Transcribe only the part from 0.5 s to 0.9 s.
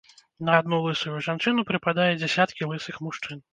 адну